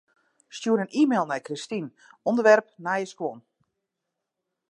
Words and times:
Stjoer 0.55 0.81
in 0.83 0.91
e-mail 1.01 1.25
nei 1.27 1.41
Kristine, 1.47 1.89
ûnderwerp 2.29 2.67
nije 2.85 3.09
skuon. 3.11 3.39